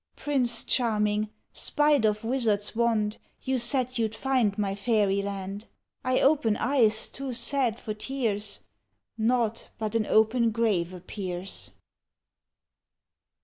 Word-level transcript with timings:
Prince 0.15 0.63
Charming, 0.63 1.29
spite 1.53 2.07
ol 2.07 2.15
wizard's 2.23 2.75
wand. 2.75 3.19
You 3.43 3.59
said 3.59 3.99
you 3.99 4.07
'd 4.09 4.17
And 4.25 4.57
my 4.57 4.73
fairyland. 4.73 5.67
I 6.03 6.19
open 6.21 6.57
eyes 6.57 7.07
too 7.07 7.33
sad 7.33 7.79
for 7.79 7.93
tears. 7.93 8.61
Nought 9.15 9.69
but 9.77 9.93
an 9.93 10.07
open 10.07 10.49
grave 10.49 10.91
appears. 10.91 11.69